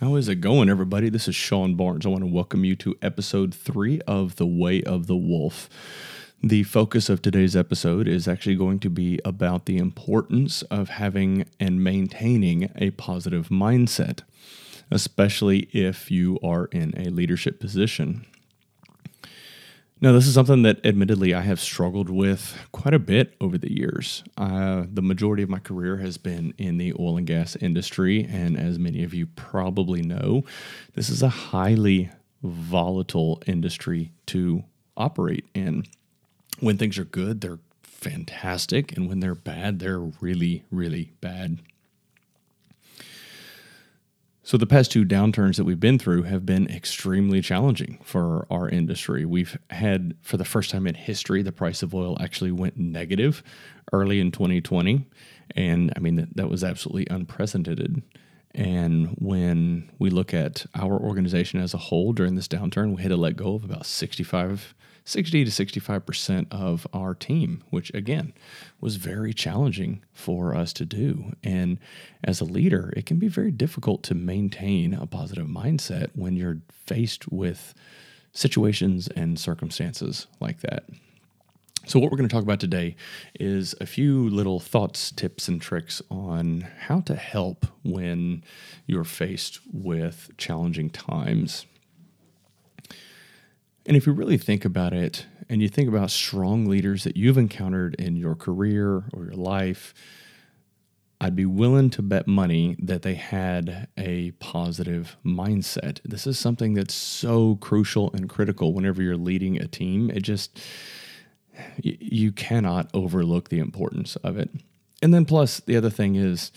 [0.00, 1.08] How is it going, everybody?
[1.08, 2.04] This is Sean Barnes.
[2.04, 5.70] I want to welcome you to episode three of The Way of the Wolf.
[6.42, 11.46] The focus of today's episode is actually going to be about the importance of having
[11.60, 14.22] and maintaining a positive mindset,
[14.90, 18.26] especially if you are in a leadership position.
[20.00, 23.72] Now, this is something that admittedly I have struggled with quite a bit over the
[23.72, 24.24] years.
[24.36, 28.24] Uh, the majority of my career has been in the oil and gas industry.
[28.24, 30.44] And as many of you probably know,
[30.94, 32.10] this is a highly
[32.42, 34.64] volatile industry to
[34.96, 35.84] operate in.
[36.60, 38.96] When things are good, they're fantastic.
[38.96, 41.60] And when they're bad, they're really, really bad.
[44.46, 48.68] So, the past two downturns that we've been through have been extremely challenging for our
[48.68, 49.24] industry.
[49.24, 53.42] We've had, for the first time in history, the price of oil actually went negative
[53.90, 55.06] early in 2020.
[55.56, 58.02] And I mean, that, was absolutely unprecedented.
[58.54, 63.12] And when we look at our organization as a whole during this downturn, we had
[63.12, 68.32] to let go of about 65 60 to 65% of our team, which again
[68.80, 71.34] was very challenging for us to do.
[71.42, 71.78] And
[72.22, 76.60] as a leader, it can be very difficult to maintain a positive mindset when you're
[76.70, 77.74] faced with
[78.32, 80.84] situations and circumstances like that.
[81.86, 82.96] So, what we're going to talk about today
[83.38, 88.42] is a few little thoughts, tips, and tricks on how to help when
[88.86, 91.66] you're faced with challenging times.
[93.86, 97.38] And if you really think about it, and you think about strong leaders that you've
[97.38, 99.92] encountered in your career or your life,
[101.20, 106.00] I'd be willing to bet money that they had a positive mindset.
[106.04, 110.10] This is something that's so crucial and critical whenever you're leading a team.
[110.10, 110.60] It just,
[111.82, 114.50] you cannot overlook the importance of it.
[115.02, 116.52] And then, plus, the other thing is,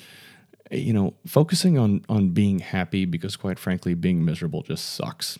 [0.71, 5.37] you know, focusing on on being happy because, quite frankly, being miserable just sucks.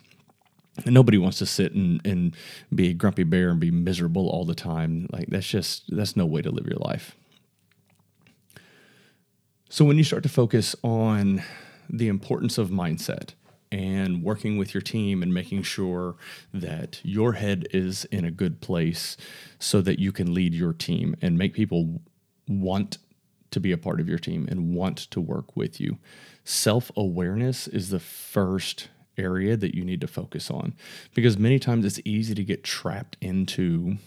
[0.85, 2.35] Nobody wants to sit and, and
[2.73, 5.07] be a grumpy bear and be miserable all the time.
[5.11, 7.15] Like that's just that's no way to live your life.
[9.69, 11.43] So when you start to focus on
[11.89, 13.31] the importance of mindset
[13.71, 16.15] and working with your team and making sure
[16.53, 19.17] that your head is in a good place
[19.59, 22.01] so that you can lead your team and make people
[22.47, 22.97] want
[23.51, 25.97] to be a part of your team and want to work with you.
[26.43, 30.73] Self awareness is the first area that you need to focus on
[31.13, 33.97] because many times it's easy to get trapped into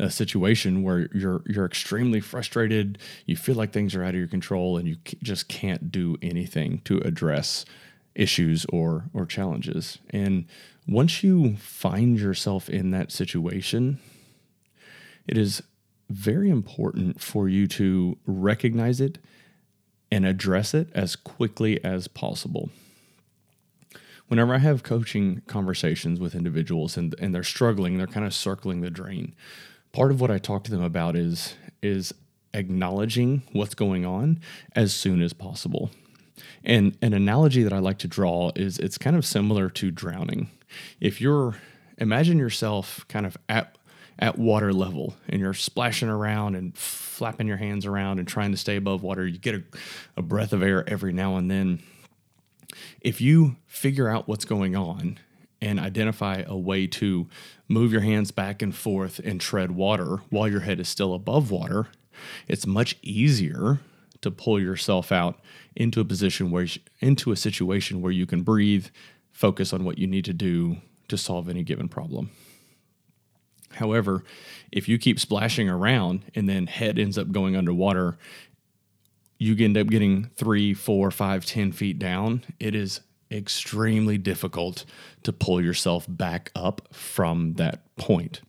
[0.00, 4.26] a situation where you're you're extremely frustrated, you feel like things are out of your
[4.26, 7.64] control and you just can't do anything to address
[8.14, 9.98] issues or or challenges.
[10.08, 10.46] And
[10.88, 14.00] once you find yourself in that situation,
[15.28, 15.62] it is
[16.08, 19.18] very important for you to recognize it
[20.10, 22.70] and address it as quickly as possible
[24.30, 28.80] whenever I have coaching conversations with individuals and, and they're struggling, they're kind of circling
[28.80, 29.34] the drain.
[29.92, 32.14] Part of what I talk to them about is is
[32.54, 34.38] acknowledging what's going on
[34.76, 35.90] as soon as possible.
[36.62, 40.48] And an analogy that I like to draw is it's kind of similar to drowning.
[41.00, 41.56] If you're
[41.98, 43.76] imagine yourself kind of at
[44.20, 48.56] at water level and you're splashing around and flapping your hands around and trying to
[48.56, 49.62] stay above water, you get a,
[50.18, 51.82] a breath of air every now and then
[53.00, 55.18] if you figure out what's going on
[55.60, 57.28] and identify a way to
[57.68, 61.50] move your hands back and forth and tread water while your head is still above
[61.50, 61.88] water,
[62.48, 63.80] it's much easier
[64.22, 65.40] to pull yourself out
[65.74, 66.66] into a position where
[67.00, 68.86] into a situation where you can breathe,
[69.32, 70.76] focus on what you need to do
[71.08, 72.30] to solve any given problem.
[73.74, 74.24] However,
[74.72, 78.18] if you keep splashing around and then head ends up going underwater
[79.40, 83.00] you end up getting three, four, five, ten feet down, it is
[83.32, 84.84] extremely difficult
[85.22, 88.42] to pull yourself back up from that point.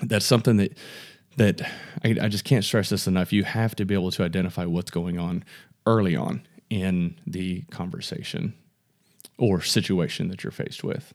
[0.00, 0.78] That's something that
[1.36, 1.60] that
[2.04, 3.32] I, I just can't stress this enough.
[3.32, 5.44] You have to be able to identify what's going on
[5.86, 8.54] early on in the conversation
[9.38, 11.14] or situation that you're faced with.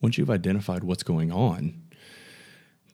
[0.00, 1.82] Once you've identified what's going on,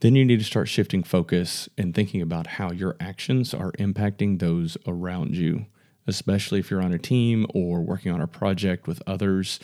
[0.01, 4.39] then you need to start shifting focus and thinking about how your actions are impacting
[4.39, 5.67] those around you,
[6.07, 9.59] especially if you're on a team or working on a project with others.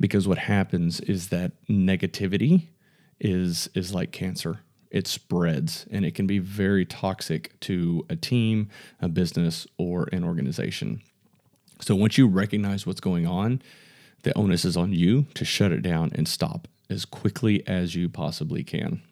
[0.00, 2.68] Because what happens is that negativity
[3.20, 4.60] is is like cancer.
[4.90, 8.70] It spreads and it can be very toxic to a team,
[9.02, 11.02] a business, or an organization.
[11.80, 13.60] So once you recognize what's going on,
[14.22, 18.08] the onus is on you to shut it down and stop as quickly as you
[18.08, 19.02] possibly can.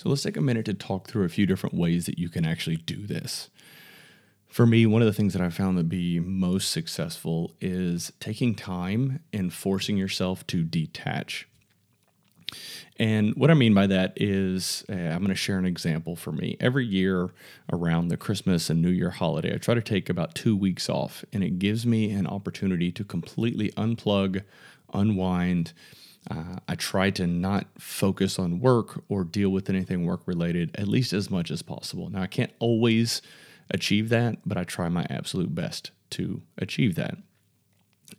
[0.00, 2.46] So let's take a minute to talk through a few different ways that you can
[2.46, 3.50] actually do this.
[4.48, 8.54] For me, one of the things that I found to be most successful is taking
[8.54, 11.46] time and forcing yourself to detach.
[12.96, 16.32] And what I mean by that is, uh, I'm going to share an example for
[16.32, 16.56] me.
[16.60, 17.28] Every year
[17.70, 21.26] around the Christmas and New Year holiday, I try to take about two weeks off,
[21.30, 24.44] and it gives me an opportunity to completely unplug,
[24.94, 25.74] unwind.
[26.28, 30.88] Uh, I try to not focus on work or deal with anything work related, at
[30.88, 32.10] least as much as possible.
[32.10, 33.22] Now, I can't always
[33.70, 37.16] achieve that, but I try my absolute best to achieve that.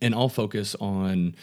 [0.00, 1.36] And I'll focus on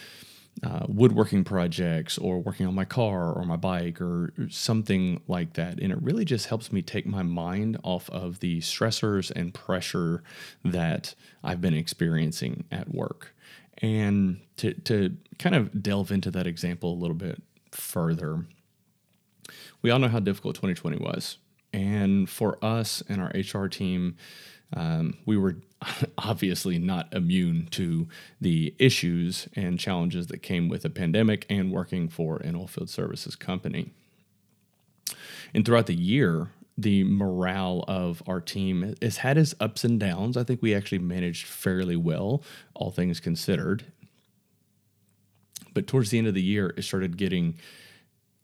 [0.62, 5.80] uh, woodworking projects or working on my car or my bike or something like that.
[5.80, 10.22] And it really just helps me take my mind off of the stressors and pressure
[10.64, 13.34] that I've been experiencing at work.
[13.82, 17.42] And to, to kind of delve into that example a little bit
[17.72, 18.46] further,
[19.82, 21.38] we all know how difficult 2020 was.
[21.72, 24.16] And for us and our HR team,
[24.74, 25.56] um, we were
[26.18, 28.08] obviously not immune to
[28.40, 33.36] the issues and challenges that came with a pandemic and working for an oilfield services
[33.36, 33.92] company.
[35.54, 36.50] And throughout the year,
[36.82, 40.36] the morale of our team has had its ups and downs.
[40.36, 42.42] I think we actually managed fairly well,
[42.74, 43.84] all things considered.
[45.72, 47.56] But towards the end of the year, it started getting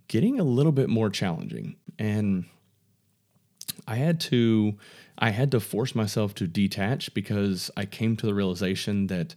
[0.09, 1.77] getting a little bit more challenging.
[1.99, 2.47] And
[3.87, 4.77] I had to
[5.19, 9.35] I had to force myself to detach because I came to the realization that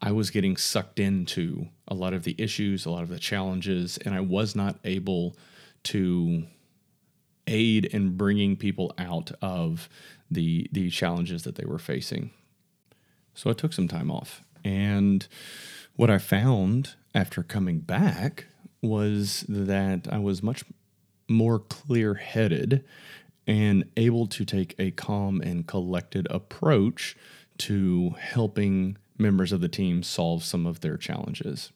[0.00, 3.96] I was getting sucked into a lot of the issues, a lot of the challenges,
[3.98, 5.36] and I was not able
[5.84, 6.44] to
[7.46, 9.88] aid in bringing people out of
[10.30, 12.30] the the challenges that they were facing.
[13.34, 14.42] So I took some time off.
[14.64, 15.26] And
[15.94, 18.46] what I found after coming back
[18.82, 20.64] was that I was much
[21.28, 22.84] more clear-headed
[23.46, 27.16] and able to take a calm and collected approach
[27.58, 31.72] to helping members of the team solve some of their challenges.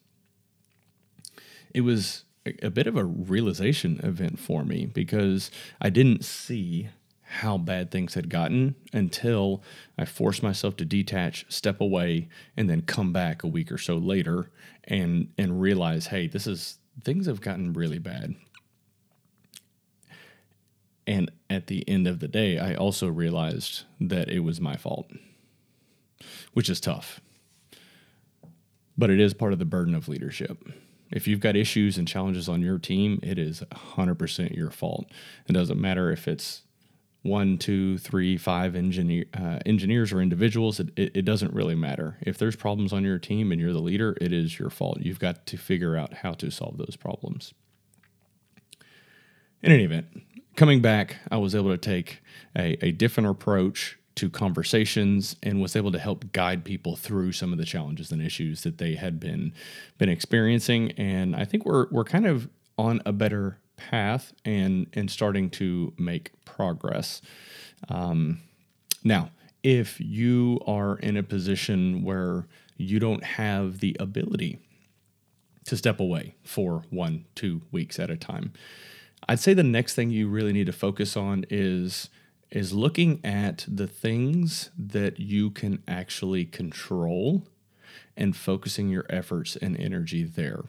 [1.73, 6.89] It was a bit of a realization event for me because I didn't see
[7.21, 9.63] how bad things had gotten until
[9.97, 12.27] I forced myself to detach, step away,
[12.57, 14.51] and then come back a week or so later
[14.83, 18.35] and and realize, hey, this is things have gotten really bad.
[21.07, 25.11] And at the end of the day, I also realized that it was my fault,
[26.53, 27.21] which is tough.
[28.97, 30.63] But it is part of the burden of leadership.
[31.11, 35.05] If you've got issues and challenges on your team, it is 100% your fault.
[35.47, 36.63] It doesn't matter if it's
[37.23, 42.17] one, two, three, five engineer, uh, engineers or individuals, it, it, it, doesn't really matter.
[42.21, 45.01] If there's problems on your team and you're the leader, it is your fault.
[45.01, 47.53] You've got to figure out how to solve those problems.
[49.61, 50.07] In any event,
[50.55, 52.23] coming back, I was able to take
[52.57, 57.51] a, a different approach to conversations and was able to help guide people through some
[57.51, 59.53] of the challenges and issues that they had been
[59.97, 60.91] been experiencing.
[60.93, 65.93] And I think we're we're kind of on a better path and and starting to
[65.97, 67.21] make progress.
[67.89, 68.41] Um,
[69.03, 69.31] now,
[69.63, 72.47] if you are in a position where
[72.77, 74.59] you don't have the ability
[75.65, 78.51] to step away for one, two weeks at a time,
[79.27, 82.09] I'd say the next thing you really need to focus on is
[82.51, 87.43] is looking at the things that you can actually control
[88.17, 90.63] and focusing your efforts and energy there.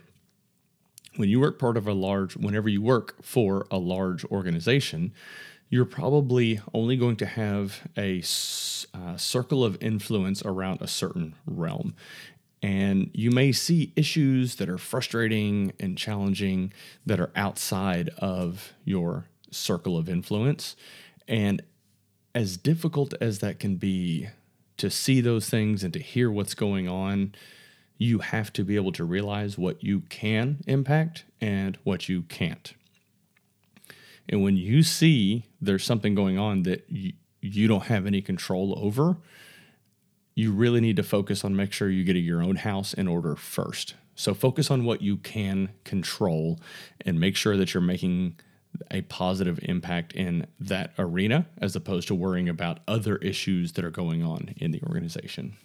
[1.17, 5.13] When you work part of a large whenever you work for a large organization,
[5.69, 8.23] you're probably only going to have a
[8.95, 11.95] uh, circle of influence around a certain realm.
[12.63, 16.73] And you may see issues that are frustrating and challenging
[17.05, 20.77] that are outside of your circle of influence.
[21.27, 21.63] And
[22.35, 24.29] as difficult as that can be
[24.79, 27.35] to see those things and to hear what's going on,
[27.99, 32.75] you have to be able to realize what you can impact and what you can't.
[34.29, 38.75] And when you see there's something going on that you, you don't have any control
[38.79, 39.19] over,
[40.35, 43.37] you really need to focus on make sure you get your own house in order
[43.37, 43.95] first.
[44.15, 46.61] So focus on what you can control
[47.05, 48.37] and make sure that you're making
[48.91, 53.91] a positive impact in that arena as opposed to worrying about other issues that are
[53.91, 55.57] going on in the organization.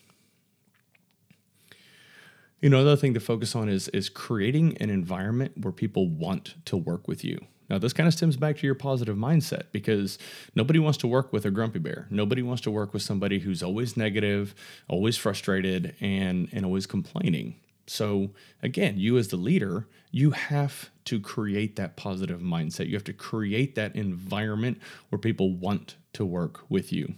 [2.61, 6.55] You know, another thing to focus on is is creating an environment where people want
[6.65, 7.39] to work with you.
[7.69, 10.17] Now, this kind of stems back to your positive mindset because
[10.55, 12.07] nobody wants to work with a grumpy bear.
[12.09, 14.55] Nobody wants to work with somebody who's always negative,
[14.87, 17.55] always frustrated, and, and always complaining.
[17.87, 22.87] So, again, you as the leader, you have to create that positive mindset.
[22.87, 24.79] You have to create that environment
[25.09, 27.13] where people want to work with you.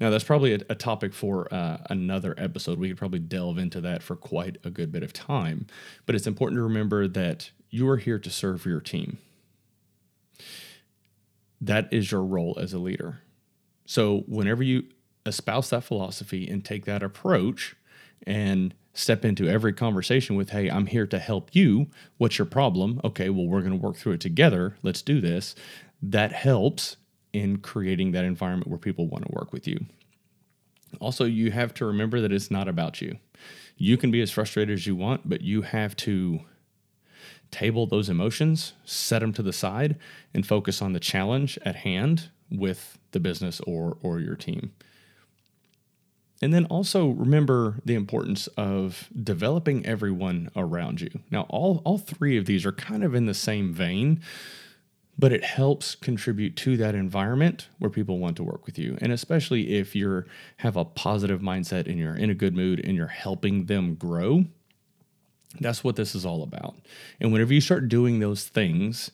[0.00, 2.78] Now, that's probably a, a topic for uh, another episode.
[2.78, 5.68] We could probably delve into that for quite a good bit of time.
[6.06, 9.18] But it's important to remember that you are here to serve your team.
[11.60, 13.20] That is your role as a leader.
[13.86, 14.84] So, whenever you
[15.24, 17.76] espouse that philosophy and take that approach
[18.26, 21.88] and step into every conversation with, hey, I'm here to help you.
[22.16, 23.00] What's your problem?
[23.04, 24.76] Okay, well, we're going to work through it together.
[24.82, 25.54] Let's do this.
[26.00, 26.96] That helps
[27.32, 29.86] in creating that environment where people want to work with you.
[31.00, 33.18] Also, you have to remember that it's not about you.
[33.76, 36.40] You can be as frustrated as you want, but you have to
[37.50, 39.96] table those emotions, set them to the side,
[40.32, 44.72] and focus on the challenge at hand with the business or, or your team.
[46.44, 51.08] And then also remember the importance of developing everyone around you.
[51.30, 54.20] Now, all, all three of these are kind of in the same vein,
[55.18, 58.98] but it helps contribute to that environment where people want to work with you.
[59.00, 60.26] And especially if you're
[60.58, 64.44] have a positive mindset and you're in a good mood and you're helping them grow
[65.60, 66.74] that's what this is all about.
[67.20, 69.10] And whenever you start doing those things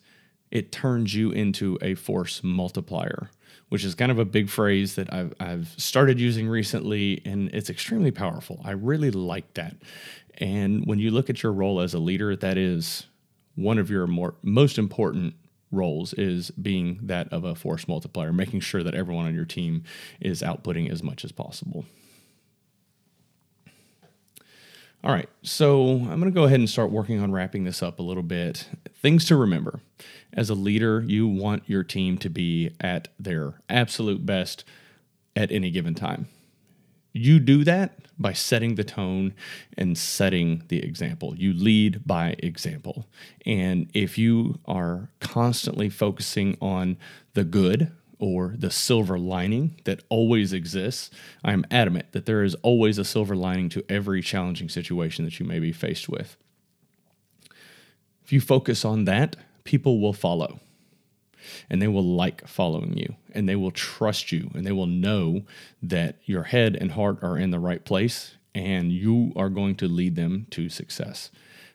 [0.49, 3.29] it turns you into a force multiplier
[3.69, 7.69] which is kind of a big phrase that I've, I've started using recently and it's
[7.69, 9.75] extremely powerful i really like that
[10.37, 13.07] and when you look at your role as a leader that is
[13.55, 15.35] one of your more most important
[15.71, 19.83] roles is being that of a force multiplier, making sure that everyone on your team
[20.19, 21.85] is outputting as much as possible.
[25.03, 27.97] All right, so I'm going to go ahead and start working on wrapping this up
[27.97, 28.69] a little bit.
[29.01, 29.79] Things to remember
[30.31, 34.63] as a leader, you want your team to be at their absolute best
[35.35, 36.27] at any given time.
[37.13, 39.33] You do that by setting the tone
[39.75, 41.35] and setting the example.
[41.35, 43.07] You lead by example.
[43.43, 46.97] And if you are constantly focusing on
[47.33, 47.91] the good
[48.21, 51.09] or the silver lining that always exists,
[51.43, 55.39] I am adamant that there is always a silver lining to every challenging situation that
[55.39, 56.37] you may be faced with.
[58.23, 60.59] If you focus on that, people will follow
[61.69, 65.41] and they will like following you and they will trust you and they will know
[65.81, 69.87] that your head and heart are in the right place and you are going to
[69.87, 71.31] lead them to success.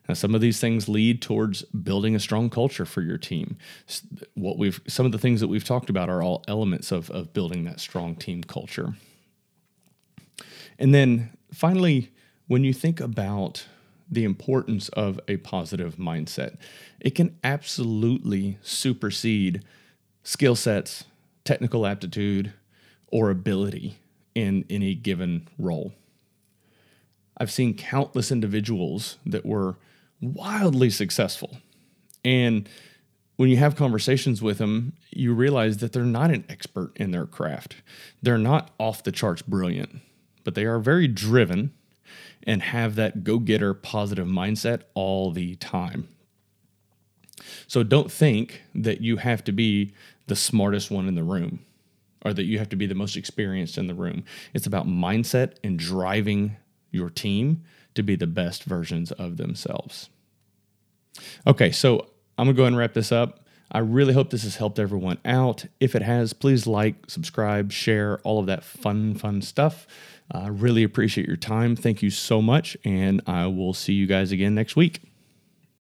[0.08, 3.56] Now, some of these things lead towards building a strong culture for your team.
[4.34, 7.32] What we've some of the things that we've talked about are all elements of, of
[7.32, 8.94] building that strong team culture.
[10.78, 12.12] And then finally,
[12.46, 13.66] when you think about
[14.10, 16.56] the importance of a positive mindset.
[17.00, 19.64] It can absolutely supersede
[20.22, 21.04] skill sets,
[21.44, 22.52] technical aptitude,
[23.08, 23.98] or ability
[24.34, 25.92] in any given role.
[27.38, 29.76] I've seen countless individuals that were
[30.20, 31.58] wildly successful.
[32.24, 32.68] And
[33.36, 37.26] when you have conversations with them, you realize that they're not an expert in their
[37.26, 37.76] craft.
[38.22, 40.00] They're not off the charts brilliant,
[40.42, 41.72] but they are very driven
[42.44, 46.08] and have that go getter positive mindset all the time.
[47.66, 49.92] So don't think that you have to be
[50.26, 51.60] the smartest one in the room
[52.24, 54.24] or that you have to be the most experienced in the room.
[54.54, 56.56] It's about mindset and driving
[56.90, 57.64] your team
[57.96, 60.08] to be the best versions of themselves.
[61.46, 62.06] Okay, so
[62.38, 63.46] I'm gonna go ahead and wrap this up.
[63.70, 65.66] I really hope this has helped everyone out.
[65.80, 69.86] If it has, please like, subscribe, share, all of that fun, fun stuff.
[70.30, 71.74] I really appreciate your time.
[71.74, 72.76] Thank you so much.
[72.84, 75.00] And I will see you guys again next week.